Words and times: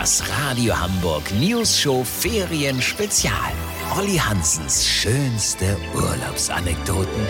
Das 0.00 0.22
Radio 0.30 0.80
Hamburg 0.80 1.30
News 1.30 1.78
Show 1.78 2.02
Ferien 2.04 2.80
Spezial. 2.80 3.52
Olli 3.98 4.16
Hansens 4.16 4.88
schönste 4.88 5.76
Urlaubsanekdoten. 5.94 7.28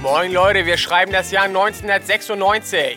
Moin 0.00 0.32
Leute, 0.32 0.64
wir 0.64 0.78
schreiben 0.78 1.12
das 1.12 1.32
Jahr 1.32 1.44
1996. 1.44 2.96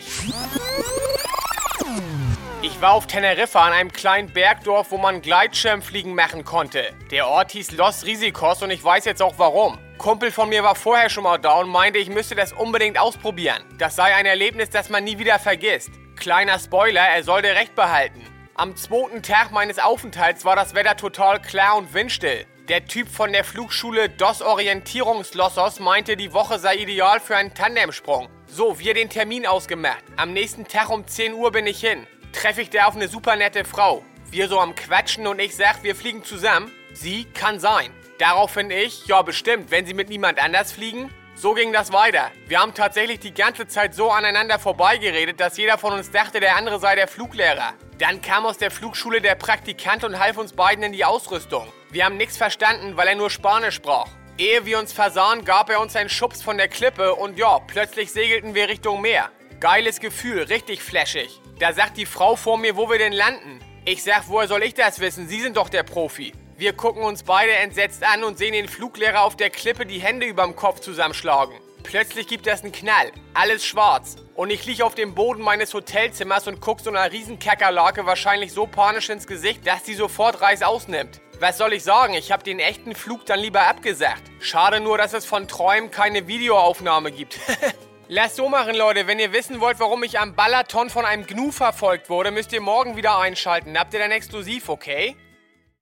Ich 2.75 2.81
war 2.81 2.91
auf 2.91 3.07
Teneriffa 3.07 3.65
an 3.65 3.71
einem 3.71 3.93
kleinen 3.93 4.33
Bergdorf, 4.33 4.91
wo 4.91 4.97
man 4.97 5.21
Gleitschirmfliegen 5.21 6.13
machen 6.13 6.43
konnte. 6.43 6.93
Der 7.09 7.25
Ort 7.25 7.53
hieß 7.53 7.71
Los 7.71 8.05
Risicos 8.05 8.61
und 8.61 8.69
ich 8.69 8.83
weiß 8.83 9.05
jetzt 9.05 9.21
auch 9.21 9.35
warum. 9.37 9.79
Kumpel 9.97 10.29
von 10.29 10.49
mir 10.49 10.61
war 10.61 10.75
vorher 10.75 11.09
schon 11.09 11.23
mal 11.23 11.37
da 11.37 11.53
und 11.53 11.69
meinte, 11.69 11.99
ich 11.99 12.09
müsste 12.09 12.35
das 12.35 12.51
unbedingt 12.51 12.99
ausprobieren. 12.99 13.63
Das 13.77 13.95
sei 13.95 14.13
ein 14.13 14.25
Erlebnis, 14.25 14.71
das 14.71 14.89
man 14.89 15.05
nie 15.05 15.17
wieder 15.17 15.39
vergisst. 15.39 15.89
Kleiner 16.17 16.59
Spoiler, 16.59 16.99
er 16.99 17.23
sollte 17.23 17.47
recht 17.47 17.75
behalten. 17.75 18.21
Am 18.55 18.75
zweiten 18.75 19.23
Tag 19.23 19.51
meines 19.51 19.79
Aufenthalts 19.79 20.43
war 20.43 20.57
das 20.57 20.75
Wetter 20.75 20.97
total 20.97 21.41
klar 21.41 21.77
und 21.77 21.93
windstill. 21.93 22.45
Der 22.67 22.85
Typ 22.85 23.07
von 23.07 23.31
der 23.31 23.45
Flugschule 23.45 24.09
DOS 24.09 24.41
Orientierungslossos 24.41 25.79
meinte, 25.79 26.17
die 26.17 26.33
Woche 26.33 26.59
sei 26.59 26.75
ideal 26.75 27.21
für 27.21 27.37
einen 27.37 27.53
Tandemsprung. 27.53 28.27
So, 28.47 28.79
wir 28.79 28.93
den 28.93 29.09
Termin 29.09 29.47
ausgemacht. 29.47 30.03
Am 30.17 30.33
nächsten 30.33 30.67
Tag 30.67 30.89
um 30.89 31.07
10 31.07 31.35
Uhr 31.35 31.53
bin 31.53 31.67
ich 31.67 31.79
hin. 31.79 32.05
Treffe 32.35 32.61
ich 32.61 32.69
da 32.69 32.87
auf 32.87 32.95
eine 32.95 33.07
super 33.07 33.37
nette 33.37 33.63
Frau. 33.63 34.03
Wir 34.29 34.49
so 34.49 34.59
am 34.59 34.75
Quatschen 34.75 35.25
und 35.25 35.39
ich 35.39 35.55
sag, 35.55 35.83
wir 35.83 35.95
fliegen 35.95 36.25
zusammen. 36.25 36.69
Sie 36.93 37.23
kann 37.33 37.61
sein. 37.61 37.91
Daraufhin 38.19 38.69
ich, 38.71 39.07
ja 39.07 39.21
bestimmt, 39.21 39.71
wenn 39.71 39.85
sie 39.85 39.93
mit 39.93 40.09
niemand 40.09 40.43
anders 40.43 40.73
fliegen. 40.73 41.09
So 41.35 41.53
ging 41.53 41.71
das 41.71 41.93
weiter. 41.93 42.31
Wir 42.47 42.59
haben 42.59 42.73
tatsächlich 42.73 43.21
die 43.21 43.33
ganze 43.33 43.67
Zeit 43.67 43.95
so 43.95 44.11
aneinander 44.11 44.59
vorbeigeredet, 44.59 45.39
dass 45.39 45.55
jeder 45.55 45.77
von 45.77 45.93
uns 45.93 46.11
dachte, 46.11 46.41
der 46.41 46.57
andere 46.57 46.77
sei 46.77 46.95
der 46.95 47.07
Fluglehrer. 47.07 47.73
Dann 47.99 48.21
kam 48.21 48.45
aus 48.45 48.57
der 48.57 48.69
Flugschule 48.69 49.21
der 49.21 49.35
Praktikant 49.35 50.03
und 50.03 50.19
half 50.19 50.37
uns 50.37 50.51
beiden 50.51 50.83
in 50.83 50.91
die 50.91 51.05
Ausrüstung. 51.05 51.71
Wir 51.89 52.03
haben 52.03 52.17
nichts 52.17 52.35
verstanden, 52.35 52.97
weil 52.97 53.07
er 53.07 53.15
nur 53.15 53.29
Spanisch 53.29 53.75
sprach. 53.75 54.09
Ehe 54.37 54.65
wir 54.65 54.77
uns 54.77 54.91
versahen, 54.91 55.45
gab 55.45 55.69
er 55.69 55.79
uns 55.79 55.95
einen 55.95 56.09
Schubs 56.09 56.41
von 56.41 56.57
der 56.57 56.67
Klippe 56.67 57.15
und 57.15 57.37
ja, 57.37 57.59
plötzlich 57.59 58.11
segelten 58.11 58.55
wir 58.55 58.67
Richtung 58.67 59.01
Meer. 59.01 59.29
Geiles 59.61 60.01
Gefühl, 60.01 60.43
richtig 60.43 60.83
flashig. 60.83 61.39
Da 61.57 61.71
sagt 61.71 61.95
die 61.95 62.05
Frau 62.05 62.35
vor 62.35 62.57
mir, 62.57 62.75
wo 62.75 62.89
wir 62.89 62.97
denn 62.97 63.13
landen. 63.13 63.61
Ich 63.85 64.03
sag, 64.03 64.23
woher 64.27 64.49
soll 64.49 64.63
ich 64.63 64.73
das 64.73 64.99
wissen? 64.99 65.29
Sie 65.29 65.39
sind 65.39 65.55
doch 65.55 65.69
der 65.69 65.83
Profi. 65.83 66.33
Wir 66.57 66.73
gucken 66.73 67.01
uns 67.03 67.23
beide 67.23 67.53
entsetzt 67.53 68.03
an 68.03 68.25
und 68.25 68.37
sehen 68.37 68.51
den 68.51 68.67
Fluglehrer 68.67 69.21
auf 69.21 69.37
der 69.37 69.49
Klippe 69.49 69.85
die 69.85 69.99
Hände 69.99 70.25
überm 70.25 70.57
Kopf 70.57 70.81
zusammenschlagen. 70.81 71.55
Plötzlich 71.83 72.27
gibt 72.27 72.45
es 72.47 72.61
einen 72.61 72.73
Knall. 72.73 73.09
Alles 73.33 73.65
schwarz. 73.65 74.17
Und 74.33 74.49
ich 74.49 74.65
liege 74.65 74.83
auf 74.83 74.95
dem 74.95 75.15
Boden 75.15 75.41
meines 75.41 75.73
Hotelzimmers 75.73 76.45
und 76.47 76.59
guck 76.59 76.81
so 76.81 76.89
einer 76.89 77.09
Riesenkakerlake 77.09 78.05
wahrscheinlich 78.05 78.51
so 78.51 78.65
panisch 78.67 79.09
ins 79.09 79.25
Gesicht, 79.25 79.65
dass 79.65 79.85
sie 79.85 79.93
sofort 79.93 80.41
Reis 80.41 80.61
ausnimmt. 80.61 81.21
Was 81.39 81.57
soll 81.57 81.71
ich 81.71 81.83
sagen? 81.83 82.15
Ich 82.15 82.33
habe 82.33 82.43
den 82.43 82.59
echten 82.59 82.95
Flug 82.95 83.25
dann 83.25 83.39
lieber 83.39 83.65
abgesagt. 83.67 84.23
Schade 84.39 84.81
nur, 84.81 84.97
dass 84.97 85.13
es 85.13 85.25
von 85.25 85.47
Träumen 85.47 85.89
keine 85.89 86.27
Videoaufnahme 86.27 87.13
gibt. 87.13 87.39
Lasst 88.07 88.35
so 88.35 88.49
machen, 88.49 88.75
Leute. 88.75 89.07
Wenn 89.07 89.17
ihr 89.17 89.33
wissen 89.33 89.59
wollt, 89.59 89.79
warum 89.79 90.03
ich 90.03 90.19
am 90.19 90.35
Ballaton 90.35 90.91
von 90.91 91.05
einem 91.05 91.25
Gnu 91.25 91.51
verfolgt 91.51 92.07
wurde, 92.07 92.29
müsst 92.29 92.53
ihr 92.53 92.61
morgen 92.61 92.97
wieder 92.97 93.17
einschalten. 93.17 93.75
Habt 93.79 93.95
ihr 93.95 93.99
dann 93.99 94.11
exklusiv, 94.11 94.69
okay? 94.69 95.15